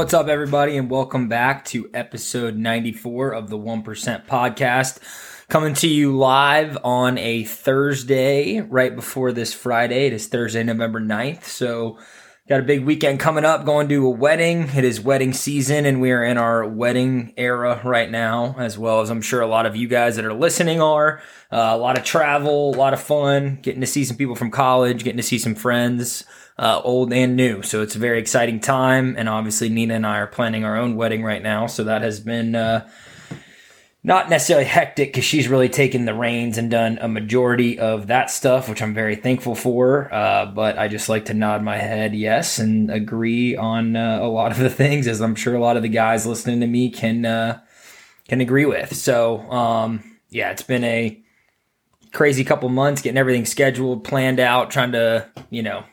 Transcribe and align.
What's 0.00 0.14
up, 0.14 0.28
everybody, 0.28 0.78
and 0.78 0.90
welcome 0.90 1.28
back 1.28 1.62
to 1.66 1.90
episode 1.92 2.56
94 2.56 3.34
of 3.34 3.50
the 3.50 3.58
1% 3.58 4.26
podcast. 4.26 4.98
Coming 5.50 5.74
to 5.74 5.88
you 5.88 6.16
live 6.16 6.78
on 6.82 7.18
a 7.18 7.44
Thursday, 7.44 8.60
right 8.60 8.96
before 8.96 9.30
this 9.32 9.52
Friday. 9.52 10.06
It 10.06 10.14
is 10.14 10.26
Thursday, 10.26 10.62
November 10.62 11.02
9th. 11.02 11.44
So, 11.44 11.98
got 12.48 12.60
a 12.60 12.62
big 12.62 12.86
weekend 12.86 13.20
coming 13.20 13.44
up, 13.44 13.66
going 13.66 13.90
to 13.90 14.06
a 14.06 14.10
wedding. 14.10 14.70
It 14.74 14.84
is 14.84 15.02
wedding 15.02 15.34
season, 15.34 15.84
and 15.84 16.00
we 16.00 16.12
are 16.12 16.24
in 16.24 16.38
our 16.38 16.66
wedding 16.66 17.34
era 17.36 17.82
right 17.84 18.10
now, 18.10 18.56
as 18.58 18.78
well 18.78 19.02
as 19.02 19.10
I'm 19.10 19.20
sure 19.20 19.42
a 19.42 19.46
lot 19.46 19.66
of 19.66 19.76
you 19.76 19.86
guys 19.86 20.16
that 20.16 20.24
are 20.24 20.32
listening 20.32 20.80
are. 20.80 21.20
Uh, 21.52 21.72
a 21.72 21.76
lot 21.76 21.98
of 21.98 22.04
travel, 22.04 22.74
a 22.74 22.78
lot 22.78 22.94
of 22.94 23.02
fun, 23.02 23.58
getting 23.60 23.82
to 23.82 23.86
see 23.86 24.06
some 24.06 24.16
people 24.16 24.34
from 24.34 24.50
college, 24.50 25.04
getting 25.04 25.18
to 25.18 25.22
see 25.22 25.38
some 25.38 25.54
friends 25.54 26.24
uh, 26.60 26.78
old 26.84 27.10
and 27.12 27.36
new. 27.36 27.62
So 27.62 27.80
it's 27.80 27.96
a 27.96 27.98
very 27.98 28.18
exciting 28.18 28.60
time. 28.60 29.14
And 29.16 29.30
obviously, 29.30 29.70
Nina 29.70 29.94
and 29.94 30.06
I 30.06 30.18
are 30.18 30.26
planning 30.26 30.62
our 30.62 30.76
own 30.76 30.94
wedding 30.94 31.24
right 31.24 31.42
now. 31.42 31.66
So 31.66 31.84
that 31.84 32.02
has 32.02 32.20
been 32.20 32.54
uh, 32.54 32.86
not 34.04 34.28
necessarily 34.28 34.66
hectic 34.66 35.08
because 35.08 35.24
she's 35.24 35.48
really 35.48 35.70
taken 35.70 36.04
the 36.04 36.12
reins 36.12 36.58
and 36.58 36.70
done 36.70 36.98
a 37.00 37.08
majority 37.08 37.78
of 37.78 38.08
that 38.08 38.30
stuff, 38.30 38.68
which 38.68 38.82
I'm 38.82 38.92
very 38.92 39.16
thankful 39.16 39.54
for. 39.54 40.12
Uh, 40.12 40.46
but 40.46 40.78
I 40.78 40.88
just 40.88 41.08
like 41.08 41.24
to 41.26 41.34
nod 41.34 41.62
my 41.62 41.78
head 41.78 42.14
yes 42.14 42.58
and 42.58 42.90
agree 42.90 43.56
on 43.56 43.96
uh, 43.96 44.18
a 44.20 44.28
lot 44.28 44.52
of 44.52 44.58
the 44.58 44.70
things, 44.70 45.08
as 45.08 45.22
I'm 45.22 45.36
sure 45.36 45.54
a 45.54 45.60
lot 45.60 45.78
of 45.78 45.82
the 45.82 45.88
guys 45.88 46.26
listening 46.26 46.60
to 46.60 46.66
me 46.66 46.90
can 46.90 47.24
uh, 47.24 47.60
can 48.28 48.42
agree 48.42 48.66
with. 48.66 48.94
So 48.94 49.50
um, 49.50 50.04
yeah, 50.28 50.50
it's 50.50 50.62
been 50.62 50.84
a 50.84 51.22
crazy 52.12 52.44
couple 52.44 52.68
months 52.68 53.00
getting 53.00 53.16
everything 53.16 53.46
scheduled, 53.46 54.04
planned 54.04 54.40
out, 54.40 54.70
trying 54.70 54.92
to 54.92 55.26
you 55.48 55.62
know 55.62 55.84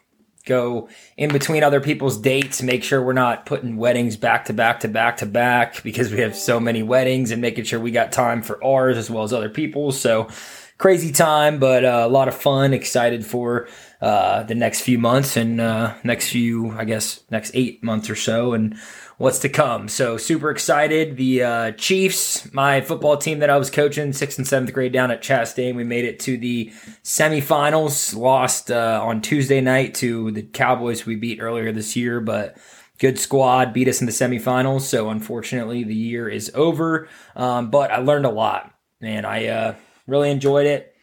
go 0.48 0.90
in 1.18 1.32
between 1.32 1.64
other 1.64 1.82
people's 1.82 2.18
dates, 2.18 2.64
make 2.64 2.84
sure 2.84 3.04
we're 3.04 3.14
not 3.14 3.46
putting 3.46 3.78
weddings 3.78 4.18
back 4.18 4.46
to 4.46 4.54
back 4.54 4.80
to 4.80 4.88
back 4.88 5.18
to 5.18 5.26
back 5.26 5.84
because 5.84 6.12
we 6.12 6.22
have 6.22 6.36
so 6.36 6.60
many 6.60 6.82
weddings 6.82 7.32
and 7.32 7.42
making 7.42 7.66
sure 7.66 7.80
we 7.80 7.92
got 7.92 8.12
time 8.12 8.42
for 8.42 8.64
ours 8.64 8.98
as 8.98 9.10
well 9.10 9.24
as 9.24 9.34
other 9.34 9.50
people's. 9.50 10.00
So 10.00 10.30
crazy 10.78 11.12
time, 11.12 11.60
but 11.60 11.84
uh, 11.84 12.04
a 12.06 12.10
lot 12.10 12.28
of 12.28 12.36
fun. 12.36 12.74
Excited 12.74 13.26
for 13.26 13.68
uh, 14.02 14.44
the 14.44 14.56
next 14.56 14.82
few 14.82 14.98
months 14.98 15.38
and 15.38 15.60
uh, 15.60 15.96
next 16.04 16.30
few, 16.30 16.72
I 16.72 16.86
guess, 16.86 17.22
next 17.32 17.52
eight 17.54 17.84
months 17.84 18.10
or 18.10 18.16
so, 18.16 18.54
and 18.54 18.76
what's 19.18 19.40
to 19.40 19.50
come. 19.50 19.88
So 19.88 20.18
super 20.18 20.50
excited. 20.50 21.18
The 21.18 21.44
uh, 21.44 21.72
Chiefs, 21.72 22.52
my 22.54 22.82
football 22.82 23.18
team 23.18 23.40
that 23.40 23.50
I 23.50 23.58
was 23.58 23.70
coaching, 23.70 24.14
sixth 24.14 24.38
and 24.38 24.48
seventh 24.48 24.74
grade 24.74 24.94
down 24.94 25.12
at 25.12 25.24
Chastain, 25.24 25.76
we 25.76 25.84
made 25.84 26.06
it 26.06 26.20
to 26.22 26.38
the 26.38 26.72
semifinals. 27.04 28.16
Lost 28.16 28.72
uh, 28.72 29.02
on 29.04 29.22
Tuesday 29.22 29.62
night 29.62 29.96
to 29.96 30.32
the 30.32 30.44
Cowboys 30.44 31.06
we 31.06 31.16
beat 31.16 31.42
earlier 31.42 31.72
this 31.72 31.96
year, 31.96 32.20
but 32.20 32.58
good 33.00 33.20
squad 33.20 33.74
beat 33.74 33.88
us 33.88 34.02
in 34.02 34.06
the 34.06 34.12
semifinals. 34.12 34.82
So 34.82 35.10
unfortunately, 35.10 35.84
the 35.84 35.96
year 35.96 36.30
is 36.30 36.52
over. 36.54 37.10
Um, 37.36 37.70
but 37.70 37.92
I 37.92 37.98
learned 37.98 38.26
a 38.26 38.32
lot, 38.32 38.72
and 39.02 39.26
I 39.26 39.48
uh, 39.48 39.76
really 40.06 40.30
enjoyed 40.30 40.68
it. 40.68 40.94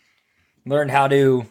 Learned 0.66 0.90
how 0.90 1.08
to 1.08 1.46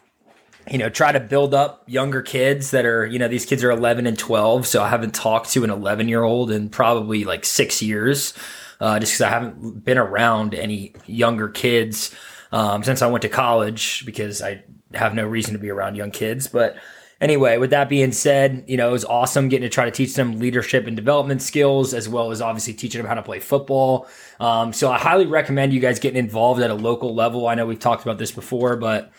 you 0.69 0.77
know, 0.77 0.89
try 0.89 1.11
to 1.11 1.19
build 1.19 1.53
up 1.53 1.83
younger 1.87 2.21
kids 2.21 2.71
that 2.71 2.85
are, 2.85 3.05
you 3.05 3.19
know, 3.19 3.27
these 3.27 3.45
kids 3.45 3.63
are 3.63 3.71
11 3.71 4.07
and 4.07 4.17
12. 4.17 4.65
So 4.65 4.81
I 4.81 4.89
haven't 4.89 5.13
talked 5.13 5.51
to 5.51 5.63
an 5.63 5.69
11 5.69 6.07
year 6.07 6.23
old 6.23 6.51
in 6.51 6.69
probably 6.69 7.25
like 7.25 7.45
six 7.45 7.81
years, 7.81 8.33
uh, 8.79 8.99
just 8.99 9.13
because 9.13 9.21
I 9.21 9.29
haven't 9.29 9.83
been 9.83 9.97
around 9.97 10.53
any 10.53 10.93
younger 11.05 11.49
kids 11.49 12.15
um, 12.51 12.83
since 12.83 13.01
I 13.01 13.07
went 13.07 13.23
to 13.23 13.29
college 13.29 14.05
because 14.05 14.41
I 14.41 14.63
have 14.93 15.13
no 15.13 15.25
reason 15.25 15.53
to 15.53 15.59
be 15.59 15.69
around 15.69 15.95
young 15.95 16.11
kids. 16.11 16.47
But 16.47 16.77
anyway, 17.19 17.57
with 17.57 17.71
that 17.71 17.89
being 17.89 18.11
said, 18.11 18.63
you 18.67 18.77
know, 18.77 18.89
it 18.89 18.93
was 18.93 19.05
awesome 19.05 19.49
getting 19.49 19.67
to 19.67 19.73
try 19.73 19.85
to 19.85 19.91
teach 19.91 20.13
them 20.13 20.39
leadership 20.39 20.87
and 20.87 20.95
development 20.95 21.41
skills, 21.41 21.93
as 21.93 22.07
well 22.07 22.31
as 22.31 22.41
obviously 22.41 22.73
teaching 22.73 22.99
them 22.99 23.07
how 23.07 23.15
to 23.15 23.23
play 23.23 23.39
football. 23.39 24.07
Um, 24.39 24.71
so 24.71 24.91
I 24.91 24.97
highly 24.97 25.25
recommend 25.25 25.73
you 25.73 25.79
guys 25.79 25.99
getting 25.99 26.19
involved 26.19 26.61
at 26.61 26.69
a 26.69 26.75
local 26.75 27.15
level. 27.15 27.47
I 27.47 27.55
know 27.55 27.65
we've 27.65 27.79
talked 27.79 28.03
about 28.03 28.17
this 28.17 28.31
before, 28.31 28.77
but 28.77 29.11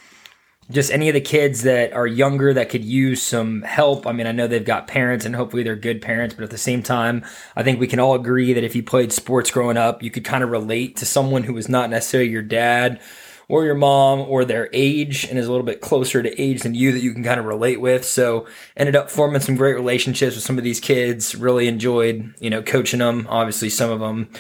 just 0.70 0.90
any 0.90 1.08
of 1.08 1.14
the 1.14 1.20
kids 1.20 1.62
that 1.62 1.92
are 1.92 2.06
younger 2.06 2.54
that 2.54 2.70
could 2.70 2.84
use 2.84 3.22
some 3.22 3.62
help. 3.62 4.06
I 4.06 4.12
mean, 4.12 4.26
I 4.26 4.32
know 4.32 4.46
they've 4.46 4.64
got 4.64 4.86
parents 4.86 5.24
and 5.24 5.36
hopefully 5.36 5.62
they're 5.62 5.76
good 5.76 6.00
parents, 6.00 6.34
but 6.34 6.44
at 6.44 6.50
the 6.50 6.58
same 6.58 6.82
time, 6.82 7.24
I 7.54 7.62
think 7.62 7.78
we 7.78 7.86
can 7.86 8.00
all 8.00 8.14
agree 8.14 8.52
that 8.54 8.64
if 8.64 8.74
you 8.74 8.82
played 8.82 9.12
sports 9.12 9.50
growing 9.50 9.76
up, 9.76 10.02
you 10.02 10.10
could 10.10 10.24
kind 10.24 10.42
of 10.42 10.50
relate 10.50 10.96
to 10.96 11.06
someone 11.06 11.42
who 11.42 11.52
was 11.52 11.68
not 11.68 11.90
necessarily 11.90 12.30
your 12.30 12.42
dad 12.42 13.00
or 13.46 13.64
your 13.64 13.74
mom 13.74 14.20
or 14.20 14.44
their 14.44 14.70
age 14.72 15.24
and 15.24 15.38
is 15.38 15.46
a 15.46 15.50
little 15.50 15.66
bit 15.66 15.82
closer 15.82 16.22
to 16.22 16.40
age 16.40 16.62
than 16.62 16.74
you 16.74 16.92
that 16.92 17.02
you 17.02 17.12
can 17.12 17.22
kind 17.22 17.38
of 17.38 17.46
relate 17.46 17.80
with. 17.80 18.04
So 18.04 18.46
ended 18.76 18.96
up 18.96 19.10
forming 19.10 19.42
some 19.42 19.56
great 19.56 19.74
relationships 19.74 20.34
with 20.34 20.44
some 20.44 20.56
of 20.56 20.64
these 20.64 20.80
kids. 20.80 21.34
Really 21.34 21.68
enjoyed, 21.68 22.34
you 22.40 22.48
know, 22.48 22.62
coaching 22.62 23.00
them. 23.00 23.26
Obviously, 23.28 23.68
some 23.68 23.90
of 23.90 24.00
them 24.00 24.30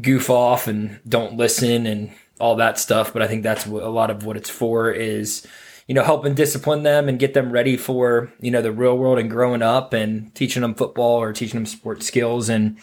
goof 0.00 0.30
off 0.30 0.68
and 0.68 1.00
don't 1.06 1.36
listen 1.36 1.86
and 1.86 2.12
all 2.40 2.56
that 2.56 2.78
stuff. 2.78 3.12
But 3.12 3.20
I 3.20 3.28
think 3.28 3.42
that's 3.42 3.66
a 3.66 3.70
lot 3.70 4.10
of 4.10 4.24
what 4.24 4.38
it's 4.38 4.50
for 4.50 4.90
is 4.90 5.46
you 5.86 5.94
know, 5.94 6.02
helping 6.02 6.34
discipline 6.34 6.82
them 6.82 7.08
and 7.08 7.18
get 7.18 7.34
them 7.34 7.52
ready 7.52 7.76
for, 7.76 8.32
you 8.40 8.50
know, 8.50 8.62
the 8.62 8.72
real 8.72 8.98
world 8.98 9.18
and 9.18 9.30
growing 9.30 9.62
up 9.62 9.92
and 9.92 10.34
teaching 10.34 10.62
them 10.62 10.74
football 10.74 11.20
or 11.20 11.32
teaching 11.32 11.60
them 11.60 11.66
sports 11.66 12.06
skills. 12.06 12.48
And 12.48 12.78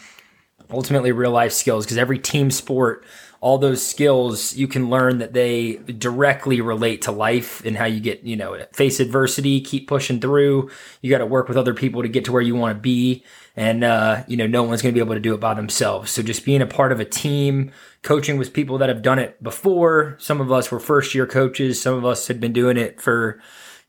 ultimately 0.70 1.12
real 1.12 1.30
life 1.30 1.52
skills. 1.52 1.84
Because 1.84 1.98
every 1.98 2.18
team 2.18 2.50
sport, 2.50 3.04
all 3.40 3.58
those 3.58 3.84
skills, 3.84 4.54
you 4.54 4.66
can 4.66 4.90
learn 4.90 5.18
that 5.18 5.32
they 5.32 5.76
directly 5.76 6.60
relate 6.60 7.02
to 7.02 7.12
life 7.12 7.64
and 7.64 7.76
how 7.76 7.84
you 7.84 8.00
get, 8.00 8.22
you 8.22 8.36
know, 8.36 8.58
face 8.72 9.00
adversity, 9.00 9.60
keep 9.60 9.88
pushing 9.88 10.20
through. 10.20 10.70
You 11.02 11.10
got 11.10 11.18
to 11.18 11.26
work 11.26 11.48
with 11.48 11.56
other 11.56 11.74
people 11.74 12.02
to 12.02 12.08
get 12.08 12.24
to 12.26 12.32
where 12.32 12.42
you 12.42 12.54
want 12.54 12.76
to 12.76 12.80
be 12.80 13.24
and 13.56 13.84
uh, 13.84 14.24
you 14.26 14.36
know 14.36 14.46
no 14.46 14.62
one's 14.62 14.82
going 14.82 14.92
to 14.92 14.98
be 14.98 15.04
able 15.04 15.14
to 15.14 15.20
do 15.20 15.34
it 15.34 15.40
by 15.40 15.54
themselves. 15.54 16.10
So 16.10 16.22
just 16.22 16.44
being 16.44 16.62
a 16.62 16.66
part 16.66 16.92
of 16.92 17.00
a 17.00 17.04
team, 17.04 17.72
coaching 18.02 18.36
with 18.36 18.52
people 18.52 18.78
that 18.78 18.88
have 18.88 19.02
done 19.02 19.18
it 19.18 19.42
before. 19.42 20.16
Some 20.18 20.40
of 20.40 20.50
us 20.50 20.70
were 20.70 20.80
first 20.80 21.14
year 21.14 21.26
coaches. 21.26 21.80
Some 21.80 21.94
of 21.94 22.04
us 22.04 22.26
had 22.26 22.40
been 22.40 22.52
doing 22.52 22.76
it 22.76 23.00
for 23.00 23.40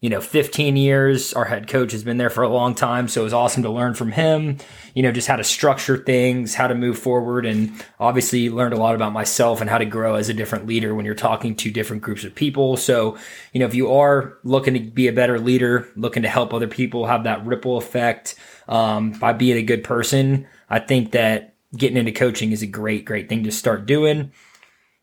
you 0.01 0.09
know 0.09 0.21
15 0.21 0.75
years. 0.75 1.33
Our 1.33 1.45
head 1.45 1.67
coach 1.67 1.91
has 1.91 2.03
been 2.03 2.17
there 2.17 2.29
for 2.29 2.43
a 2.43 2.49
long 2.49 2.75
time, 2.75 3.07
so 3.07 3.21
it 3.21 3.23
was 3.23 3.33
awesome 3.33 3.63
to 3.63 3.69
learn 3.69 3.93
from 3.93 4.11
him. 4.11 4.57
You 4.93 5.03
know 5.03 5.11
just 5.11 5.27
how 5.27 5.35
to 5.35 5.43
structure 5.43 5.97
things, 5.97 6.55
how 6.55 6.67
to 6.67 6.75
move 6.75 6.97
forward, 6.97 7.45
and 7.45 7.71
obviously 7.99 8.49
learned 8.49 8.73
a 8.73 8.77
lot 8.77 8.95
about 8.95 9.13
myself 9.13 9.61
and 9.61 9.69
how 9.69 9.77
to 9.77 9.85
grow 9.85 10.15
as 10.15 10.29
a 10.29 10.33
different 10.33 10.67
leader 10.67 10.93
when 10.93 11.05
you're 11.05 11.15
talking 11.15 11.55
to 11.55 11.71
different 11.71 12.03
groups 12.03 12.23
of 12.23 12.35
people. 12.35 12.77
So 12.77 13.17
you 13.53 13.59
know 13.59 13.65
if 13.65 13.75
you 13.75 13.91
are 13.93 14.37
looking 14.43 14.73
to 14.73 14.79
be 14.79 15.07
a 15.07 15.13
better 15.13 15.39
leader, 15.39 15.87
looking 15.95 16.23
to 16.23 16.29
help 16.29 16.53
other 16.53 16.67
people, 16.67 17.05
have 17.07 17.23
that 17.23 17.45
ripple 17.45 17.77
effect 17.77 18.35
um, 18.67 19.11
by 19.13 19.33
being 19.33 19.57
a 19.57 19.63
good 19.63 19.83
person. 19.83 20.47
I 20.69 20.79
think 20.79 21.11
that 21.11 21.55
getting 21.75 21.97
into 21.97 22.11
coaching 22.11 22.51
is 22.51 22.61
a 22.61 22.67
great, 22.67 23.05
great 23.05 23.29
thing 23.29 23.43
to 23.43 23.51
start 23.51 23.85
doing. 23.85 24.31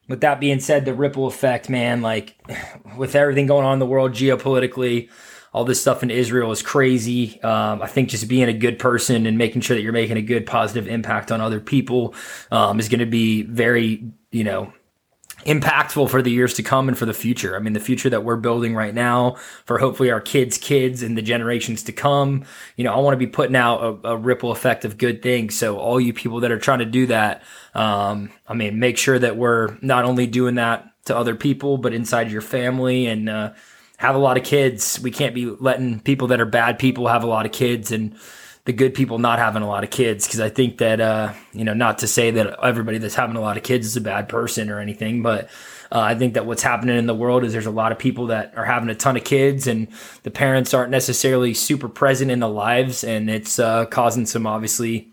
With 0.08 0.20
that 0.22 0.40
being 0.40 0.60
said, 0.60 0.84
the 0.84 0.94
ripple 0.94 1.26
effect, 1.26 1.68
man, 1.68 2.02
like 2.02 2.36
with 2.96 3.14
everything 3.14 3.46
going 3.46 3.64
on 3.64 3.74
in 3.74 3.78
the 3.78 3.86
world 3.86 4.12
geopolitically, 4.12 5.08
all 5.52 5.64
this 5.64 5.80
stuff 5.80 6.02
in 6.02 6.10
Israel 6.10 6.50
is 6.50 6.62
crazy. 6.62 7.40
Um, 7.42 7.82
I 7.82 7.86
think 7.86 8.08
just 8.08 8.26
being 8.26 8.48
a 8.48 8.54
good 8.54 8.78
person 8.78 9.26
and 9.26 9.36
making 9.36 9.60
sure 9.60 9.76
that 9.76 9.82
you're 9.82 9.92
making 9.92 10.16
a 10.16 10.22
good 10.22 10.46
positive 10.46 10.88
impact 10.88 11.30
on 11.30 11.40
other 11.40 11.60
people 11.60 12.14
um, 12.50 12.80
is 12.80 12.88
going 12.88 13.00
to 13.00 13.06
be 13.06 13.42
very, 13.42 14.10
you 14.30 14.44
know, 14.44 14.72
impactful 15.44 16.10
for 16.10 16.22
the 16.22 16.30
years 16.30 16.54
to 16.54 16.62
come 16.62 16.88
and 16.88 16.96
for 16.96 17.06
the 17.06 17.14
future. 17.14 17.56
I 17.56 17.58
mean, 17.58 17.72
the 17.72 17.80
future 17.80 18.10
that 18.10 18.24
we're 18.24 18.36
building 18.36 18.74
right 18.74 18.94
now 18.94 19.36
for 19.64 19.78
hopefully 19.78 20.10
our 20.10 20.20
kids' 20.20 20.58
kids 20.58 21.02
and 21.02 21.16
the 21.16 21.22
generations 21.22 21.82
to 21.84 21.92
come. 21.92 22.44
You 22.76 22.84
know, 22.84 22.92
I 22.92 22.98
want 22.98 23.14
to 23.14 23.18
be 23.18 23.26
putting 23.26 23.56
out 23.56 23.82
a, 24.04 24.10
a 24.10 24.16
ripple 24.16 24.52
effect 24.52 24.84
of 24.84 24.98
good 24.98 25.22
things. 25.22 25.56
So 25.56 25.78
all 25.78 26.00
you 26.00 26.12
people 26.12 26.40
that 26.40 26.50
are 26.50 26.58
trying 26.58 26.80
to 26.80 26.84
do 26.84 27.06
that, 27.06 27.42
um, 27.74 28.30
I 28.46 28.54
mean, 28.54 28.78
make 28.78 28.98
sure 28.98 29.18
that 29.18 29.36
we're 29.36 29.76
not 29.82 30.04
only 30.04 30.26
doing 30.26 30.56
that 30.56 30.92
to 31.06 31.16
other 31.16 31.34
people, 31.34 31.78
but 31.78 31.92
inside 31.92 32.30
your 32.30 32.42
family 32.42 33.06
and, 33.06 33.28
uh, 33.28 33.52
have 33.96 34.14
a 34.16 34.18
lot 34.18 34.36
of 34.36 34.42
kids. 34.42 34.98
We 35.00 35.12
can't 35.12 35.34
be 35.34 35.46
letting 35.46 36.00
people 36.00 36.28
that 36.28 36.40
are 36.40 36.46
bad 36.46 36.78
people 36.78 37.06
have 37.06 37.22
a 37.22 37.28
lot 37.28 37.46
of 37.46 37.52
kids 37.52 37.92
and, 37.92 38.16
the 38.64 38.72
good 38.72 38.94
people 38.94 39.18
not 39.18 39.38
having 39.38 39.62
a 39.62 39.66
lot 39.66 39.82
of 39.82 39.90
kids 39.90 40.26
because 40.26 40.40
I 40.40 40.48
think 40.48 40.78
that 40.78 41.00
uh, 41.00 41.32
you 41.52 41.64
know 41.64 41.74
not 41.74 41.98
to 41.98 42.06
say 42.06 42.30
that 42.32 42.58
everybody 42.62 42.98
that's 42.98 43.14
having 43.14 43.36
a 43.36 43.40
lot 43.40 43.56
of 43.56 43.62
kids 43.62 43.86
is 43.86 43.96
a 43.96 44.00
bad 44.00 44.28
person 44.28 44.70
or 44.70 44.78
anything, 44.78 45.22
but 45.22 45.46
uh, 45.90 46.00
I 46.00 46.14
think 46.14 46.34
that 46.34 46.46
what's 46.46 46.62
happening 46.62 46.96
in 46.96 47.06
the 47.06 47.14
world 47.14 47.44
is 47.44 47.52
there's 47.52 47.66
a 47.66 47.70
lot 47.70 47.92
of 47.92 47.98
people 47.98 48.28
that 48.28 48.56
are 48.56 48.64
having 48.64 48.88
a 48.88 48.94
ton 48.94 49.16
of 49.16 49.24
kids 49.24 49.66
and 49.66 49.88
the 50.22 50.30
parents 50.30 50.72
aren't 50.72 50.90
necessarily 50.90 51.54
super 51.54 51.88
present 51.88 52.30
in 52.30 52.38
the 52.38 52.48
lives, 52.48 53.02
and 53.02 53.28
it's 53.28 53.58
uh, 53.58 53.86
causing 53.86 54.26
some 54.26 54.46
obviously 54.46 55.12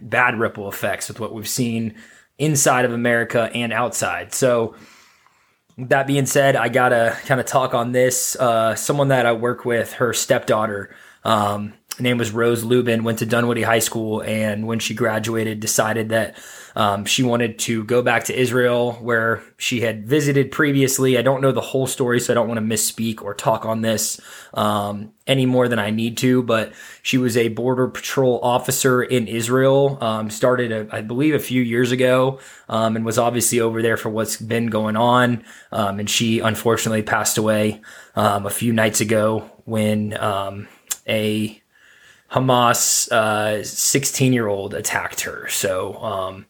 bad 0.00 0.38
ripple 0.38 0.68
effects 0.68 1.08
with 1.08 1.20
what 1.20 1.32
we've 1.32 1.48
seen 1.48 1.94
inside 2.38 2.84
of 2.84 2.92
America 2.92 3.50
and 3.54 3.72
outside. 3.72 4.34
So. 4.34 4.74
That 5.78 6.06
being 6.06 6.26
said, 6.26 6.56
I 6.56 6.68
gotta 6.68 7.16
kind 7.24 7.40
of 7.40 7.46
talk 7.46 7.72
on 7.72 7.92
this. 7.92 8.36
Uh, 8.36 8.74
someone 8.74 9.08
that 9.08 9.24
I 9.24 9.32
work 9.32 9.64
with, 9.64 9.94
her 9.94 10.12
stepdaughter, 10.12 10.94
um, 11.24 11.72
name 12.00 12.18
was 12.18 12.30
Rose 12.30 12.64
Lubin, 12.64 13.04
went 13.04 13.18
to 13.20 13.26
Dunwoody 13.26 13.62
High 13.62 13.78
School, 13.80 14.22
and 14.22 14.66
when 14.66 14.78
she 14.78 14.94
graduated, 14.94 15.60
decided 15.60 16.10
that 16.10 16.36
um, 16.76 17.04
she 17.04 17.22
wanted 17.22 17.58
to 17.60 17.84
go 17.84 18.02
back 18.02 18.24
to 18.24 18.38
Israel, 18.38 18.92
where 18.94 19.42
she 19.56 19.80
had 19.80 20.06
visited 20.06 20.52
previously. 20.52 21.18
I 21.18 21.22
don't 21.22 21.40
know 21.40 21.52
the 21.52 21.60
whole 21.60 21.86
story, 21.86 22.20
so 22.20 22.32
I 22.32 22.34
don't 22.34 22.48
want 22.48 22.58
to 22.58 22.66
misspeak 22.66 23.22
or 23.22 23.34
talk 23.34 23.64
on 23.64 23.80
this 23.80 24.20
um, 24.54 25.12
any 25.26 25.46
more 25.46 25.68
than 25.68 25.78
I 25.78 25.90
need 25.90 26.16
to. 26.18 26.42
But 26.42 26.72
she 27.02 27.18
was 27.18 27.36
a 27.36 27.48
border 27.48 27.88
patrol 27.88 28.40
officer 28.42 29.02
in 29.02 29.26
Israel. 29.26 29.98
Um, 30.00 30.30
started, 30.30 30.72
a, 30.72 30.88
I 30.94 31.00
believe, 31.00 31.34
a 31.34 31.40
few 31.40 31.62
years 31.62 31.92
ago, 31.92 32.38
um, 32.68 32.96
and 32.96 33.04
was 33.04 33.18
obviously 33.18 33.60
over 33.60 33.82
there 33.82 33.96
for 33.96 34.10
what's 34.10 34.36
been 34.36 34.68
going 34.68 34.96
on. 34.96 35.44
Um, 35.72 35.98
and 35.98 36.08
she 36.08 36.38
unfortunately 36.38 37.02
passed 37.02 37.36
away 37.36 37.80
um, 38.14 38.46
a 38.46 38.50
few 38.50 38.72
nights 38.72 39.00
ago 39.00 39.50
when 39.64 40.16
a 41.06 41.59
Hamas 42.32 43.64
16 43.64 44.32
uh, 44.32 44.34
year 44.34 44.46
old 44.46 44.74
attacked 44.74 45.22
her. 45.22 45.48
So 45.48 45.94
um, 46.02 46.46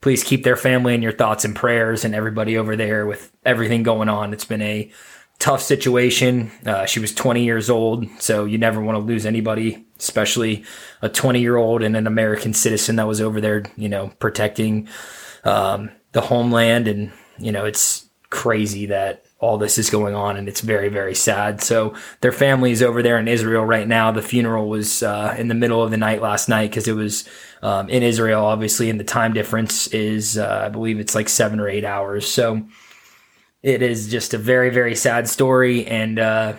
please 0.00 0.22
keep 0.22 0.44
their 0.44 0.56
family 0.56 0.94
in 0.94 1.02
your 1.02 1.12
thoughts 1.12 1.44
and 1.44 1.56
prayers 1.56 2.04
and 2.04 2.14
everybody 2.14 2.56
over 2.56 2.76
there 2.76 3.06
with 3.06 3.32
everything 3.44 3.82
going 3.82 4.08
on. 4.08 4.32
It's 4.32 4.44
been 4.44 4.62
a 4.62 4.90
tough 5.38 5.60
situation. 5.60 6.52
Uh, 6.64 6.86
she 6.86 7.00
was 7.00 7.12
20 7.12 7.44
years 7.44 7.68
old, 7.68 8.06
so 8.18 8.44
you 8.44 8.58
never 8.58 8.80
want 8.80 8.96
to 8.96 9.00
lose 9.00 9.26
anybody, 9.26 9.84
especially 9.98 10.64
a 11.02 11.08
20 11.08 11.40
year 11.40 11.56
old 11.56 11.82
and 11.82 11.96
an 11.96 12.06
American 12.06 12.52
citizen 12.52 12.96
that 12.96 13.06
was 13.06 13.20
over 13.20 13.40
there, 13.40 13.64
you 13.76 13.88
know, 13.88 14.12
protecting 14.20 14.88
um, 15.44 15.90
the 16.12 16.20
homeland. 16.20 16.86
And, 16.86 17.12
you 17.38 17.50
know, 17.50 17.64
it's 17.64 18.08
crazy 18.30 18.86
that 18.86 19.24
all 19.44 19.58
this 19.58 19.76
is 19.76 19.90
going 19.90 20.14
on 20.14 20.36
and 20.38 20.48
it's 20.48 20.62
very 20.62 20.88
very 20.88 21.14
sad. 21.14 21.60
So 21.60 21.94
their 22.22 22.32
family 22.32 22.72
is 22.72 22.82
over 22.82 23.02
there 23.02 23.18
in 23.18 23.28
israel 23.28 23.64
right 23.64 23.86
now. 23.86 24.10
The 24.10 24.22
funeral 24.22 24.68
was 24.68 25.02
uh, 25.02 25.34
in 25.38 25.48
the 25.48 25.54
middle 25.54 25.82
of 25.82 25.90
the 25.90 25.98
night 25.98 26.22
last 26.22 26.48
night 26.48 26.70
because 26.70 26.88
it 26.88 26.94
was 26.94 27.28
um, 27.62 27.88
in 27.90 28.02
israel 28.02 28.44
obviously 28.44 28.88
and 28.90 28.98
the 28.98 29.04
time 29.04 29.32
difference 29.34 29.86
is 29.88 30.38
uh, 30.38 30.62
i 30.66 30.68
believe 30.68 30.98
it's 30.98 31.14
like 31.14 31.28
seven 31.28 31.60
or 31.60 31.68
eight 31.68 31.84
hours. 31.84 32.26
So 32.26 32.66
it 33.62 33.82
is 33.82 34.10
just 34.10 34.32
a 34.34 34.38
very 34.38 34.70
very 34.70 34.96
sad 34.96 35.28
story 35.28 35.86
and 35.86 36.18
uh, 36.18 36.54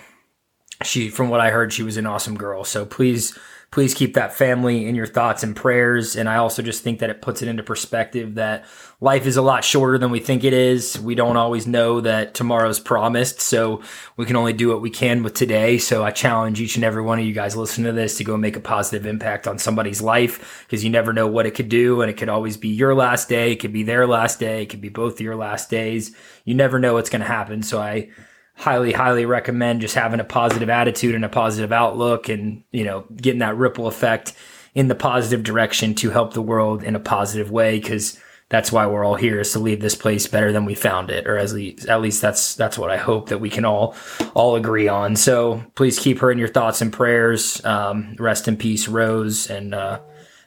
she 0.84 1.10
from 1.10 1.30
what 1.30 1.40
i 1.40 1.50
heard 1.50 1.74
she 1.74 1.84
was 1.84 1.98
an 1.98 2.06
awesome 2.06 2.38
girl. 2.38 2.64
So 2.64 2.86
please 2.86 3.38
please 3.72 3.94
keep 3.94 4.14
that 4.14 4.34
family 4.34 4.88
in 4.88 4.96
your 4.96 5.06
thoughts 5.06 5.44
and 5.44 5.56
prayers. 5.56 6.16
And 6.16 6.30
I 6.30 6.38
also 6.38 6.62
just 6.62 6.84
think 6.84 7.00
that 7.00 7.10
it 7.10 7.22
puts 7.22 7.42
it 7.42 7.48
into 7.48 7.64
perspective 7.64 8.36
that 8.36 8.66
life 9.02 9.26
is 9.26 9.36
a 9.36 9.42
lot 9.42 9.64
shorter 9.64 9.98
than 9.98 10.12
we 10.12 10.20
think 10.20 10.44
it 10.44 10.54
is. 10.54 10.98
We 11.00 11.16
don't 11.16 11.36
always 11.36 11.68
know 11.68 12.00
that 12.02 12.34
tomorrow's 12.34 12.80
promised. 12.80 13.42
So 13.42 13.82
we 14.16 14.26
can 14.26 14.36
only 14.36 14.54
do 14.54 14.70
what 14.70 14.82
we 14.82 14.90
can 14.90 15.24
with 15.24 15.34
today. 15.34 15.78
So 15.78 16.04
I 16.04 16.12
challenge 16.12 16.62
each 16.62 16.76
and 16.76 16.86
every 16.86 17.02
one 17.02 17.20
of 17.20 17.26
you 17.26 17.34
guys 17.34 17.58
listening 17.58 17.86
to 17.88 17.92
this 17.92 18.18
to 18.18 18.24
go 18.24 18.38
make 18.38 18.56
a 18.56 18.62
positive 18.62 19.06
impact 19.06 19.48
on 19.48 19.60
somebody's 19.60 20.02
life 20.02 20.66
because 20.66 20.84
you 20.84 20.90
never 20.90 21.12
know 21.12 21.28
what 21.28 21.46
it 21.46 21.52
could 21.52 21.70
do. 21.70 22.02
And 22.02 22.10
it 22.10 22.18
could 22.18 22.30
always 22.30 22.58
be 22.58 22.70
your 22.70 22.96
last 22.96 23.28
day. 23.28 23.52
It 23.52 23.60
could 23.60 23.74
be 23.74 23.84
their 23.84 24.08
last 24.08 24.40
day. 24.40 24.64
It 24.64 24.70
could 24.70 24.82
be 24.82 24.90
both 24.90 25.20
your 25.20 25.36
last 25.36 25.70
days. 25.70 26.16
You 26.46 26.56
never 26.56 26.80
know 26.80 26.94
what's 26.94 27.10
going 27.10 27.22
to 27.22 27.28
happen. 27.28 27.62
So 27.62 27.82
I, 27.82 28.10
highly, 28.56 28.94
highly 28.94 29.26
recommend 29.26 29.82
just 29.82 29.96
having 29.96 30.20
a 30.20 30.26
positive 30.26 30.70
attitude 30.70 31.14
and 31.14 31.26
a 31.26 31.30
positive 31.30 31.72
outlook 31.72 32.30
and, 32.30 32.64
you 32.72 32.84
know, 32.84 33.06
getting 33.16 33.40
that 33.40 33.58
ripple 33.58 33.88
effect 33.88 34.34
in 34.74 34.88
the 34.88 34.96
positive 34.96 35.44
direction 35.44 35.94
to 35.96 36.10
help 36.10 36.34
the 36.34 36.42
world 36.42 36.84
in 36.84 36.96
a 36.96 37.00
positive 37.00 37.52
way. 37.52 37.80
Cause 37.80 38.20
that's 38.50 38.72
why 38.72 38.86
we're 38.86 39.04
all 39.04 39.16
here 39.16 39.40
is 39.40 39.52
to 39.54 39.60
leave 39.60 39.82
this 39.82 39.96
place 39.96 40.28
better 40.28 40.52
than 40.52 40.66
we 40.66 40.76
found 40.76 41.10
it, 41.10 41.28
or 41.28 41.38
at 41.38 41.52
least, 41.52 41.88
at 41.88 42.02
least 42.02 42.22
that's, 42.22 42.56
that's 42.56 42.78
what 42.78 42.92
I 42.92 42.98
hope 42.98 43.30
that 43.30 43.40
we 43.40 43.50
can 43.50 43.66
all, 43.66 43.96
all 44.34 44.56
agree 44.56 44.88
on. 44.88 45.16
So 45.16 45.64
please 45.76 45.98
keep 45.98 46.20
her 46.20 46.32
in 46.32 46.38
your 46.38 46.48
thoughts 46.48 46.82
and 46.82 46.94
prayers. 46.94 47.64
Um, 47.66 48.16
rest 48.20 48.48
in 48.48 48.56
peace, 48.56 48.88
Rose. 48.88 49.50
And, 49.50 49.74
uh, 49.74 50.00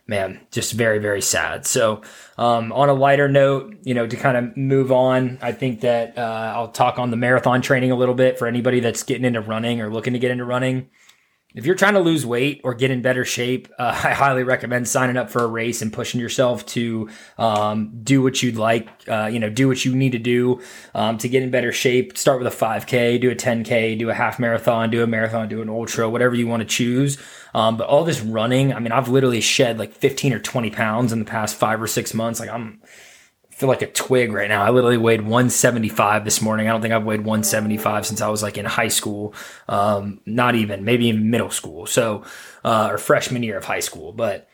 man, 0.09 0.41
just 0.51 0.73
very, 0.73 0.99
very 0.99 1.21
sad. 1.21 1.67
So, 1.67 2.03
um, 2.39 2.73
on 2.73 2.89
a 2.89 2.95
lighter 2.95 3.29
note, 3.29 3.77
you 3.83 3.95
know, 3.95 4.07
to 4.07 4.17
kind 4.17 4.37
of 4.37 4.57
move 4.57 4.91
on, 4.91 5.39
I 5.43 5.53
think 5.53 5.83
that 5.83 6.17
uh, 6.19 6.53
I'll 6.57 6.69
talk 6.69 6.99
on 6.99 7.11
the 7.11 7.17
marathon 7.17 7.61
training 7.61 7.93
a 7.93 7.97
little 7.97 8.15
bit 8.15 8.39
for 8.39 8.49
anybody 8.49 8.81
that's 8.81 9.03
getting 9.03 9.27
into 9.27 9.43
running 9.43 9.81
or 9.81 9.91
looking 9.91 10.15
to 10.15 10.19
get 10.19 10.31
into 10.31 10.45
running 10.45 10.89
if 11.59 11.67
you're 11.67 11.75
trying 11.75 11.95
to 11.95 12.01
lose 12.01 12.25
weight 12.25 12.61
or 12.63 12.73
get 12.73 12.93
in 12.93 13.03
better 13.03 13.25
shape, 13.25 13.67
uh, 13.81 14.01
I 14.05 14.15
highly 14.15 14.45
recommend 14.45 14.87
signing 14.87 15.17
up 15.17 15.29
for 15.29 15.43
a 15.43 15.47
race 15.47 15.83
and 15.83 15.93
pushing 15.93 16.21
yourself 16.21 16.65
to 16.67 17.11
um, 17.37 17.91
do 18.05 18.23
what 18.23 18.43
you'd 18.43 18.57
like. 18.57 18.89
Uh, 19.09 19.27
you 19.27 19.41
know, 19.41 19.51
do 19.51 19.67
what 19.67 19.85
you 19.85 19.95
need 19.95 20.13
to 20.13 20.19
do 20.21 20.61
um, 20.95 21.19
to 21.19 21.29
get 21.29 21.43
in 21.43 21.51
better 21.51 21.73
shape. 21.73 22.17
Start 22.17 22.41
with 22.41 22.47
a 22.47 22.57
5K, 22.57 23.21
do 23.21 23.31
a 23.31 23.35
10K, 23.35 23.99
do 23.99 24.09
a 24.09 24.15
half 24.15 24.39
marathon, 24.39 24.91
do 24.91 25.03
a 25.03 25.07
marathon, 25.07 25.49
do 25.49 25.61
an 25.61 25.69
ultra, 25.69 26.09
whatever 26.09 26.37
you 26.37 26.47
want 26.47 26.61
to 26.61 26.69
choose. 26.69 27.19
Um, 27.55 27.77
but 27.77 27.89
all 27.89 28.05
this 28.05 28.21
running, 28.21 28.73
I 28.73 28.79
mean, 28.79 28.93
I've 28.93 29.09
literally 29.09 29.41
shed 29.41 29.81
like 29.81 29.93
15 29.93 30.33
or 30.33 30.39
20 30.39 30.71
pounds 30.71 31.13
in 31.13 31.19
the 31.19 31.25
past 31.25 31.57
five 31.57 31.83
or 31.83 31.89
six 31.89 32.15
months. 32.15 32.39
Like 32.39 32.51
I'm 32.51 32.81
feel 33.59 33.69
like 33.69 33.83
a 33.83 33.89
twig 33.89 34.33
right 34.33 34.49
now. 34.49 34.63
I 34.63 34.71
literally 34.71 34.99
weighed 34.99 35.23
175 35.23 36.25
this 36.25 36.41
morning. 36.41 36.69
I 36.69 36.71
don't 36.71 36.81
think 36.81 36.95
I've 36.95 37.05
weighed 37.05 37.23
175 37.23 38.07
since 38.07 38.21
I 38.21 38.29
was 38.29 38.41
like 38.41 38.57
in 38.57 38.65
high 38.65 38.87
school. 38.87 39.35
Um, 39.69 40.21
not 40.25 40.55
even, 40.55 40.85
maybe 40.85 41.09
in 41.09 41.29
middle 41.29 41.51
school. 41.51 41.85
So, 41.87 42.23
uh, 42.65 42.91
or 42.93 42.99
freshman 42.99 43.43
year 43.43 43.59
of 43.59 43.65
high 43.65 43.81
school. 43.81 44.13
But 44.13 44.48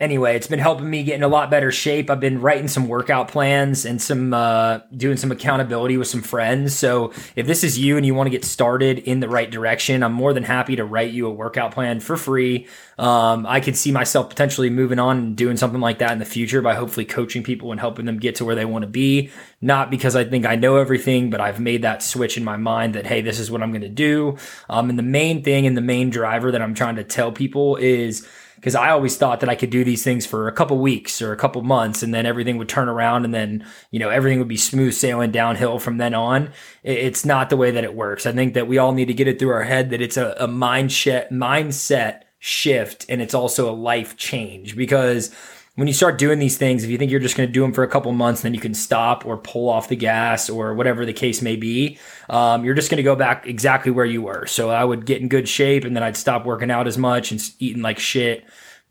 anyway, 0.00 0.34
it's 0.34 0.46
been 0.46 0.58
helping 0.58 0.88
me 0.88 1.02
get 1.02 1.16
in 1.16 1.22
a 1.22 1.28
lot 1.28 1.50
better 1.50 1.70
shape. 1.70 2.10
I've 2.10 2.20
been 2.20 2.40
writing 2.40 2.68
some 2.68 2.88
workout 2.88 3.28
plans 3.28 3.84
and 3.84 4.00
some 4.00 4.32
uh, 4.32 4.80
doing 4.96 5.18
some 5.18 5.30
accountability 5.30 5.98
with 5.98 6.08
some 6.08 6.22
friends. 6.22 6.74
So 6.74 7.12
if 7.36 7.46
this 7.46 7.62
is 7.62 7.78
you 7.78 7.96
and 7.98 8.06
you 8.06 8.14
want 8.14 8.26
to 8.26 8.30
get 8.30 8.44
started 8.44 9.00
in 9.00 9.20
the 9.20 9.28
right 9.28 9.50
direction, 9.50 10.02
I'm 10.02 10.14
more 10.14 10.32
than 10.32 10.42
happy 10.42 10.76
to 10.76 10.84
write 10.84 11.12
you 11.12 11.26
a 11.26 11.30
workout 11.30 11.72
plan 11.72 12.00
for 12.00 12.16
free. 12.16 12.66
Um, 12.98 13.46
I 13.46 13.60
could 13.60 13.76
see 13.76 13.92
myself 13.92 14.30
potentially 14.30 14.70
moving 14.70 14.98
on 14.98 15.18
and 15.18 15.36
doing 15.36 15.56
something 15.56 15.80
like 15.80 15.98
that 15.98 16.12
in 16.12 16.18
the 16.18 16.24
future 16.24 16.62
by 16.62 16.74
hopefully 16.74 17.04
coaching 17.04 17.42
people 17.42 17.70
and 17.70 17.80
helping 17.80 18.06
them 18.06 18.18
get 18.18 18.36
to 18.36 18.44
where 18.44 18.54
they 18.54 18.64
want 18.64 18.82
to 18.82 18.90
be. 18.90 19.30
Not 19.60 19.90
because 19.90 20.16
I 20.16 20.24
think 20.24 20.46
I 20.46 20.56
know 20.56 20.76
everything, 20.76 21.30
but 21.30 21.40
I've 21.40 21.60
made 21.60 21.82
that 21.82 22.02
switch 22.02 22.36
in 22.36 22.44
my 22.44 22.56
mind 22.56 22.94
that 22.94 23.06
hey, 23.06 23.20
this 23.20 23.38
is 23.38 23.50
what 23.50 23.62
I'm 23.62 23.70
going 23.70 23.82
to 23.82 23.88
do. 23.88 24.38
Um, 24.68 24.88
and 24.88 24.98
the 24.98 25.02
main 25.02 25.42
thing 25.42 25.66
and 25.66 25.76
the 25.76 25.82
main 25.82 26.08
driver 26.10 26.50
that 26.50 26.62
I'm 26.62 26.74
trying 26.74 26.96
to 26.96 27.04
tell 27.04 27.32
people 27.32 27.76
is 27.76 28.26
because 28.60 28.74
I 28.74 28.90
always 28.90 29.16
thought 29.16 29.40
that 29.40 29.48
I 29.48 29.54
could 29.54 29.70
do 29.70 29.84
these 29.84 30.04
things 30.04 30.26
for 30.26 30.46
a 30.46 30.52
couple 30.52 30.78
weeks 30.78 31.22
or 31.22 31.32
a 31.32 31.36
couple 31.36 31.62
months 31.62 32.02
and 32.02 32.12
then 32.12 32.26
everything 32.26 32.58
would 32.58 32.68
turn 32.68 32.90
around 32.90 33.24
and 33.24 33.32
then, 33.32 33.66
you 33.90 33.98
know, 33.98 34.10
everything 34.10 34.38
would 34.38 34.48
be 34.48 34.58
smooth 34.58 34.92
sailing 34.92 35.30
downhill 35.30 35.78
from 35.78 35.96
then 35.96 36.12
on. 36.12 36.52
It's 36.82 37.24
not 37.24 37.48
the 37.48 37.56
way 37.56 37.70
that 37.70 37.84
it 37.84 37.94
works. 37.94 38.26
I 38.26 38.32
think 38.32 38.52
that 38.52 38.68
we 38.68 38.76
all 38.76 38.92
need 38.92 39.06
to 39.06 39.14
get 39.14 39.28
it 39.28 39.38
through 39.38 39.52
our 39.54 39.62
head 39.62 39.88
that 39.90 40.02
it's 40.02 40.18
a, 40.18 40.36
a 40.38 40.46
mindset, 40.46 41.30
mindset 41.30 42.24
shift 42.38 43.06
and 43.08 43.22
it's 43.22 43.34
also 43.34 43.70
a 43.70 43.72
life 43.72 44.18
change 44.18 44.76
because 44.76 45.34
when 45.76 45.86
you 45.86 45.94
start 45.94 46.18
doing 46.18 46.38
these 46.38 46.58
things, 46.58 46.84
if 46.84 46.90
you 46.90 46.98
think 46.98 47.10
you're 47.10 47.20
just 47.20 47.36
going 47.36 47.48
to 47.48 47.52
do 47.52 47.62
them 47.62 47.72
for 47.72 47.84
a 47.84 47.88
couple 47.88 48.10
months, 48.12 48.42
then 48.42 48.54
you 48.54 48.60
can 48.60 48.74
stop 48.74 49.24
or 49.24 49.36
pull 49.36 49.68
off 49.68 49.88
the 49.88 49.96
gas 49.96 50.50
or 50.50 50.74
whatever 50.74 51.06
the 51.06 51.12
case 51.12 51.40
may 51.42 51.56
be. 51.56 51.98
Um, 52.28 52.64
you're 52.64 52.74
just 52.74 52.90
going 52.90 52.96
to 52.96 53.02
go 53.04 53.16
back 53.16 53.46
exactly 53.46 53.92
where 53.92 54.04
you 54.04 54.22
were. 54.22 54.46
So 54.46 54.70
I 54.70 54.84
would 54.84 55.06
get 55.06 55.22
in 55.22 55.28
good 55.28 55.48
shape 55.48 55.84
and 55.84 55.94
then 55.94 56.02
I'd 56.02 56.16
stop 56.16 56.44
working 56.44 56.70
out 56.70 56.86
as 56.86 56.98
much 56.98 57.30
and 57.30 57.40
eating 57.60 57.82
like 57.82 57.98
shit 57.98 58.44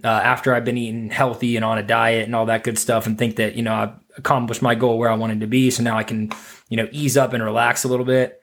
uh, 0.03 0.07
after 0.07 0.55
I've 0.55 0.65
been 0.65 0.77
eating 0.77 1.09
healthy 1.09 1.57
and 1.57 1.65
on 1.65 1.77
a 1.77 1.83
diet 1.83 2.25
and 2.25 2.35
all 2.35 2.45
that 2.45 2.63
good 2.63 2.79
stuff 2.79 3.05
and 3.05 3.17
think 3.17 3.35
that, 3.35 3.55
you 3.55 3.63
know, 3.63 3.73
I've 3.73 3.93
accomplished 4.17 4.61
my 4.61 4.75
goal 4.75 4.97
where 4.97 5.11
I 5.11 5.15
wanted 5.15 5.41
to 5.41 5.47
be. 5.47 5.71
So 5.71 5.83
now 5.83 5.97
I 5.97 6.03
can, 6.03 6.31
you 6.69 6.77
know, 6.77 6.87
ease 6.91 7.17
up 7.17 7.33
and 7.33 7.43
relax 7.43 7.83
a 7.83 7.89
little 7.89 8.05
bit. 8.05 8.41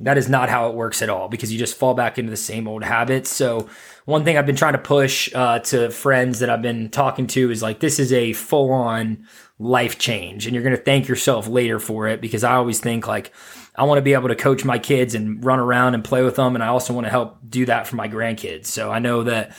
That 0.00 0.18
is 0.18 0.28
not 0.28 0.48
how 0.48 0.68
it 0.68 0.74
works 0.74 1.02
at 1.02 1.08
all 1.08 1.28
because 1.28 1.52
you 1.52 1.58
just 1.58 1.76
fall 1.76 1.94
back 1.94 2.18
into 2.18 2.30
the 2.30 2.36
same 2.36 2.66
old 2.66 2.82
habits. 2.82 3.30
So, 3.30 3.68
one 4.06 4.24
thing 4.24 4.36
I've 4.36 4.44
been 4.44 4.56
trying 4.56 4.72
to 4.72 4.78
push 4.78 5.32
uh, 5.34 5.60
to 5.60 5.90
friends 5.90 6.40
that 6.40 6.50
I've 6.50 6.60
been 6.60 6.90
talking 6.90 7.26
to 7.28 7.50
is 7.50 7.62
like, 7.62 7.80
this 7.80 7.98
is 7.98 8.12
a 8.12 8.32
full 8.32 8.72
on 8.72 9.26
life 9.58 9.98
change, 9.98 10.46
and 10.46 10.54
you're 10.54 10.64
going 10.64 10.76
to 10.76 10.82
thank 10.82 11.06
yourself 11.06 11.46
later 11.46 11.78
for 11.78 12.08
it 12.08 12.20
because 12.20 12.42
I 12.42 12.54
always 12.54 12.80
think 12.80 13.06
like, 13.06 13.32
I 13.76 13.84
want 13.84 13.98
to 13.98 14.02
be 14.02 14.14
able 14.14 14.28
to 14.28 14.36
coach 14.36 14.64
my 14.64 14.78
kids 14.78 15.14
and 15.14 15.44
run 15.44 15.58
around 15.58 15.94
and 15.94 16.04
play 16.04 16.22
with 16.22 16.36
them. 16.36 16.54
And 16.54 16.62
I 16.62 16.68
also 16.68 16.92
want 16.92 17.06
to 17.06 17.10
help 17.10 17.38
do 17.48 17.64
that 17.66 17.86
for 17.86 17.96
my 17.96 18.08
grandkids. 18.08 18.66
So, 18.66 18.90
I 18.90 18.98
know 18.98 19.22
that 19.22 19.56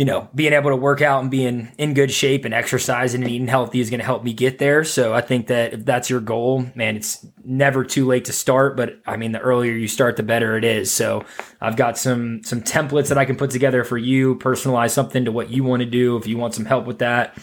you 0.00 0.06
know, 0.06 0.30
being 0.34 0.54
able 0.54 0.70
to 0.70 0.76
work 0.76 1.02
out 1.02 1.20
and 1.20 1.30
being 1.30 1.70
in 1.76 1.92
good 1.92 2.10
shape 2.10 2.46
and 2.46 2.54
exercising 2.54 3.22
and 3.22 3.30
eating 3.30 3.48
healthy 3.48 3.80
is 3.80 3.90
going 3.90 4.00
to 4.00 4.06
help 4.06 4.24
me 4.24 4.32
get 4.32 4.58
there. 4.58 4.82
So 4.82 5.12
I 5.12 5.20
think 5.20 5.48
that 5.48 5.74
if 5.74 5.84
that's 5.84 6.08
your 6.08 6.20
goal, 6.20 6.64
man, 6.74 6.96
it's 6.96 7.26
never 7.44 7.84
too 7.84 8.06
late 8.06 8.24
to 8.24 8.32
start. 8.32 8.78
But 8.78 8.98
I 9.06 9.18
mean, 9.18 9.32
the 9.32 9.40
earlier 9.40 9.74
you 9.74 9.88
start, 9.88 10.16
the 10.16 10.22
better 10.22 10.56
it 10.56 10.64
is. 10.64 10.90
So 10.90 11.26
I've 11.60 11.76
got 11.76 11.98
some 11.98 12.42
some 12.44 12.62
templates 12.62 13.08
that 13.08 13.18
I 13.18 13.26
can 13.26 13.36
put 13.36 13.50
together 13.50 13.84
for 13.84 13.98
you, 13.98 14.36
personalize 14.36 14.92
something 14.92 15.26
to 15.26 15.32
what 15.32 15.50
you 15.50 15.64
want 15.64 15.80
to 15.80 15.86
do. 15.86 16.16
If 16.16 16.26
you 16.26 16.38
want 16.38 16.54
some 16.54 16.64
help 16.64 16.86
with 16.86 17.00
that, 17.00 17.36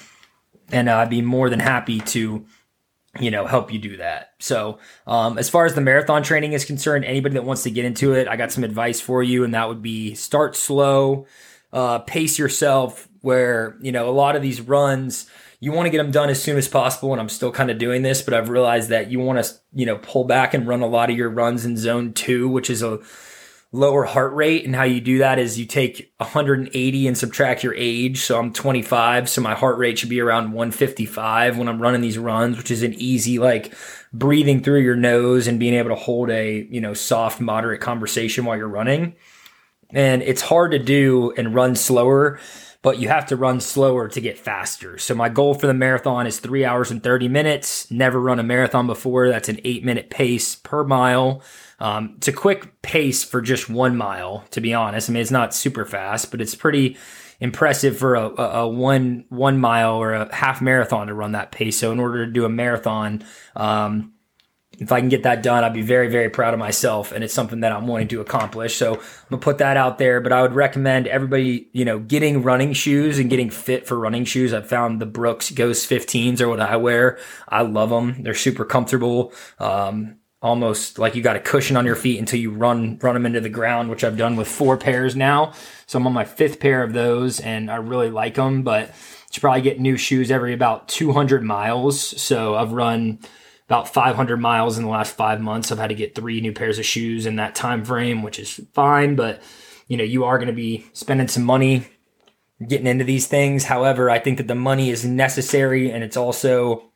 and 0.72 0.90
uh, 0.90 0.98
I'd 0.98 1.12
be 1.12 1.22
more 1.22 1.52
than 1.52 1.60
happy 1.60 2.00
to 2.00 2.44
you 3.20 3.30
know 3.30 3.46
help 3.46 3.72
you 3.72 3.78
do 3.78 3.98
that 3.98 4.34
so 4.40 4.80
um, 5.06 5.38
as 5.38 5.48
far 5.48 5.66
as 5.66 5.76
the 5.76 5.82
marathon 5.82 6.22
training 6.24 6.54
is 6.54 6.66
concerned 6.66 7.06
anybody 7.06 7.34
that 7.34 7.44
wants 7.44 7.64
to 7.64 7.72
get 7.72 7.84
into 7.84 8.14
it 8.14 8.28
i 8.28 8.36
got 8.36 8.52
some 8.52 8.64
advice 8.64 9.02
for 9.02 9.24
you 9.24 9.44
and 9.44 9.56
that 9.56 9.68
would 9.68 9.82
be 9.82 10.14
start 10.14 10.56
slow 10.56 11.26
uh, 11.74 12.00
pace 12.00 12.40
yourself 12.40 13.08
where, 13.22 13.78
you 13.82 13.92
know, 13.92 14.10
a 14.10 14.12
lot 14.12 14.36
of 14.36 14.42
these 14.42 14.62
runs, 14.62 15.30
you 15.60 15.72
want 15.72 15.86
to 15.86 15.90
get 15.90 15.98
them 15.98 16.12
done 16.12 16.30
as 16.30 16.42
soon 16.42 16.58
as 16.58 16.68
possible. 16.68 17.12
And 17.12 17.22
I'm 17.22 17.30
still 17.30 17.52
kind 17.52 17.72
of 17.72 17.78
doing 17.78 18.02
this, 18.02 18.22
but 18.22 18.34
I've 18.34 18.50
realized 18.50 18.90
that 18.90 19.12
you 19.12 19.20
want 19.20 19.44
to, 19.44 19.54
you 19.74 19.86
know, 19.86 19.98
pull 19.98 20.24
back 20.24 20.54
and 20.54 20.68
run 20.68 20.82
a 20.82 20.88
lot 20.88 21.10
of 21.10 21.18
your 21.18 21.30
runs 21.30 21.66
in 21.66 21.78
zone 21.78 22.14
two, 22.14 22.48
which 22.48 22.70
is 22.70 22.82
a, 22.82 23.00
lower 23.72 24.06
heart 24.06 24.34
rate. 24.34 24.66
And 24.66 24.76
how 24.76 24.84
you 24.84 25.02
do 25.02 25.18
that 25.20 25.40
is 25.40 25.60
you 25.60 25.66
take 25.66 26.14
180 26.18 27.08
and 27.08 27.18
subtract 27.18 27.64
your 27.64 27.74
age. 27.76 28.22
So 28.22 28.40
I'm 28.40 28.54
25. 28.54 29.30
So 29.30 29.42
my 29.42 29.56
heart 29.56 29.78
rate 29.78 30.00
should 30.00 30.10
be 30.10 30.22
around 30.22 30.54
155 30.54 31.58
when 31.58 31.68
I'm 31.68 31.82
running 31.82 32.02
these 32.02 32.18
runs, 32.18 32.58
which 32.58 32.72
is 32.72 32.84
an 32.84 32.94
easy, 32.94 33.40
like 33.40 33.74
breathing 34.14 34.64
through 34.64 34.82
your 34.82 34.96
nose 34.96 35.48
and 35.48 35.60
being 35.60 35.74
able 35.74 35.90
to 35.90 35.96
hold 35.96 36.30
a, 36.30 36.66
you 36.70 36.82
know, 36.82 36.94
soft, 36.94 37.42
moderate 37.42 37.82
conversation 37.82 38.46
while 38.46 38.58
you're 38.58 38.68
running. 38.68 39.16
And 39.92 40.22
it's 40.22 40.42
hard 40.42 40.72
to 40.72 40.80
do 40.80 41.34
and 41.38 41.56
run 41.56 41.76
slower 41.76 42.40
but 42.88 43.00
you 43.00 43.10
have 43.10 43.26
to 43.26 43.36
run 43.36 43.60
slower 43.60 44.08
to 44.08 44.22
get 44.22 44.38
faster. 44.38 44.98
So 44.98 45.14
my 45.16 45.28
goal 45.28 45.54
for 45.54 45.68
the 45.68 45.74
marathon 45.74 46.26
is 46.26 46.40
three 46.40 46.64
hours 46.64 46.90
and 46.90 47.04
30 47.04 47.28
minutes. 47.28 47.90
Never 47.92 48.18
run 48.18 48.40
a 48.40 48.44
marathon 48.44 48.88
before. 48.88 49.28
That's 49.28 49.50
an 49.50 49.60
eight 49.66 49.84
minute 49.84 50.10
pace 50.10 50.56
per 50.56 50.86
mile. 50.86 51.42
Um, 51.80 52.14
it's 52.16 52.30
a 52.30 52.34
quick 52.34 52.82
pace 52.82 53.26
for 53.26 53.42
just 53.42 53.70
one 53.70 53.98
mile, 53.98 54.46
to 54.52 54.62
be 54.62 54.74
honest. 54.74 55.10
I 55.10 55.14
mean, 55.14 55.22
it's 55.22 55.32
not 55.32 55.54
super 55.54 55.86
fast, 55.86 56.32
but 56.32 56.40
it's 56.40 56.56
pretty 56.56 56.96
impressive 57.42 57.98
for 57.98 58.16
a, 58.16 58.30
a, 58.42 58.68
one 58.68 59.26
one 59.30 59.60
mile 59.60 59.96
or 59.96 60.14
a 60.14 60.34
half 60.34 60.62
marathon 60.62 61.08
to 61.08 61.14
run 61.14 61.34
that 61.34 61.52
pace. 61.52 61.78
So 61.78 61.92
in 61.92 62.00
order 62.00 62.26
to 62.26 62.32
do 62.32 62.46
a 62.46 62.50
marathon, 62.50 63.24
um, 63.56 64.14
if 64.78 64.92
I 64.92 65.00
can 65.00 65.10
get 65.10 65.24
that 65.24 65.42
done, 65.42 65.64
I'd 65.64 65.74
be 65.74 65.82
very, 65.82 66.08
very 66.08 66.30
proud 66.30 66.54
of 66.54 66.60
myself. 66.60 67.12
And 67.12 67.24
it's 67.24 67.34
something 67.34 67.62
that 67.62 67.72
I'm 67.72 67.88
wanting 67.88 68.10
to 68.10 68.22
accomplish. 68.22 68.76
So 68.76 68.96
I'm 68.96 69.02
gonna 69.30 69.42
put 69.42 69.58
that 69.58 69.76
out 69.76 69.98
there. 69.98 70.22
But 70.22 70.32
I 70.32 70.42
would 70.42 70.54
recommend 70.54 71.08
everybody, 71.08 71.70
you 71.74 71.84
know, 71.84 72.00
getting 72.00 72.44
running 72.44 72.74
shoes 72.74 73.18
and 73.18 73.30
getting 73.30 73.50
fit 73.50 73.88
for 73.88 73.98
running 73.98 74.26
shoes. 74.26 74.54
I've 74.54 74.70
found 74.70 75.02
the 75.02 75.06
Brooks 75.06 75.50
Ghost 75.52 75.90
15s 75.90 76.42
are 76.42 76.50
what 76.50 76.60
I 76.60 76.76
wear. 76.76 77.18
I 77.48 77.64
love 77.64 77.90
them. 77.90 78.22
They're 78.22 78.36
super 78.36 78.66
comfortable. 78.66 79.34
Um, 79.60 80.18
almost 80.42 81.00
like 81.00 81.16
you 81.16 81.24
got 81.24 81.36
a 81.36 81.40
cushion 81.40 81.76
on 81.76 81.86
your 81.86 81.96
feet 81.96 82.20
until 82.20 82.40
you 82.40 82.52
run 82.52 83.00
run 83.02 83.16
them 83.16 83.26
into 83.26 83.42
the 83.42 83.50
ground, 83.50 83.90
which 83.90 84.04
I've 84.04 84.18
done 84.18 84.38
with 84.38 84.48
four 84.48 84.78
pairs 84.78 85.16
now. 85.16 85.54
So 85.88 85.98
I'm 85.98 86.06
on 86.06 86.14
my 86.14 86.26
fifth 86.26 86.60
pair 86.60 86.84
of 86.84 86.94
those, 86.94 87.40
and 87.40 87.72
I 87.72 87.78
really 87.78 88.12
like 88.12 88.36
them. 88.36 88.62
But 88.62 88.94
should 89.32 89.42
probably 89.42 89.62
get 89.62 89.80
new 89.80 89.98
shoes 89.98 90.32
every 90.32 90.54
about 90.54 90.88
200 90.88 91.44
miles. 91.44 92.00
So 92.22 92.56
I've 92.56 92.72
run 92.72 93.20
about 93.68 93.94
500 93.94 94.38
miles 94.38 94.78
in 94.78 94.84
the 94.84 94.90
last 94.90 95.16
five 95.16 95.42
months. 95.42 95.72
I've 95.72 95.78
had 95.78 95.90
to 95.90 95.96
get 95.96 96.16
three 96.16 96.42
new 96.42 96.54
pairs 96.54 96.80
of 96.80 96.86
shoes 96.86 97.26
in 97.26 97.36
that 97.36 97.56
time 97.56 97.84
frame, 97.84 98.24
which 98.24 98.40
is 98.40 98.62
fine. 98.74 99.16
But 99.16 99.42
you 99.88 99.98
know, 99.98 100.04
you 100.04 100.26
are 100.26 100.38
going 100.38 100.48
to 100.48 100.54
be 100.54 100.86
spending 100.94 101.28
some 101.28 101.44
money 101.44 101.88
getting 102.66 102.88
into 102.88 103.04
these 103.04 103.28
things. 103.28 103.66
However, 103.66 104.10
I 104.10 104.20
think 104.20 104.38
that 104.38 104.48
the 104.48 104.56
money 104.56 104.90
is 104.90 105.06
necessary 105.06 105.92
and 105.92 106.04
it's 106.04 106.18
also, 106.18 106.92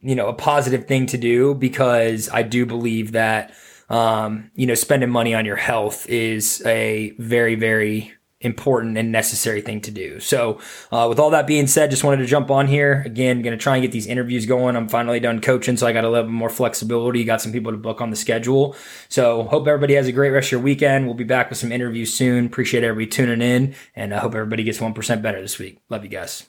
you 0.00 0.14
know, 0.14 0.28
a 0.28 0.32
positive 0.32 0.86
thing 0.86 1.06
to 1.06 1.18
do 1.18 1.54
because 1.54 2.28
I 2.30 2.42
do 2.42 2.66
believe 2.66 3.12
that, 3.12 3.52
um, 3.88 4.50
you 4.54 4.66
know, 4.66 4.74
spending 4.74 5.10
money 5.10 5.34
on 5.34 5.44
your 5.44 5.56
health 5.56 6.08
is 6.08 6.62
a 6.66 7.14
very, 7.18 7.54
very 7.54 8.14
important 8.40 8.96
and 8.96 9.10
necessary 9.10 9.60
thing 9.60 9.80
to 9.80 9.90
do. 9.90 10.20
So, 10.20 10.60
uh, 10.92 11.06
with 11.08 11.18
all 11.18 11.30
that 11.30 11.46
being 11.46 11.66
said, 11.66 11.90
just 11.90 12.04
wanted 12.04 12.18
to 12.18 12.26
jump 12.26 12.50
on 12.50 12.66
here 12.68 13.02
again. 13.04 13.42
Going 13.42 13.56
to 13.56 13.62
try 13.62 13.76
and 13.76 13.82
get 13.82 13.92
these 13.92 14.06
interviews 14.06 14.46
going. 14.46 14.76
I'm 14.76 14.88
finally 14.88 15.20
done 15.20 15.40
coaching, 15.40 15.76
so 15.76 15.86
I 15.86 15.92
got 15.92 16.04
a 16.04 16.10
little 16.10 16.30
more 16.30 16.50
flexibility. 16.50 17.24
Got 17.24 17.40
some 17.40 17.52
people 17.52 17.72
to 17.72 17.78
book 17.78 18.00
on 18.00 18.10
the 18.10 18.16
schedule. 18.16 18.76
So, 19.08 19.44
hope 19.44 19.66
everybody 19.66 19.94
has 19.94 20.06
a 20.06 20.12
great 20.12 20.30
rest 20.30 20.48
of 20.48 20.52
your 20.52 20.60
weekend. 20.60 21.06
We'll 21.06 21.14
be 21.14 21.24
back 21.24 21.50
with 21.50 21.58
some 21.58 21.72
interviews 21.72 22.12
soon. 22.14 22.46
Appreciate 22.46 22.84
everybody 22.84 23.06
tuning 23.08 23.42
in, 23.42 23.74
and 23.96 24.14
I 24.14 24.18
hope 24.18 24.34
everybody 24.34 24.62
gets 24.62 24.80
one 24.80 24.94
percent 24.94 25.22
better 25.22 25.40
this 25.40 25.58
week. 25.58 25.78
Love 25.88 26.04
you 26.04 26.10
guys. 26.10 26.46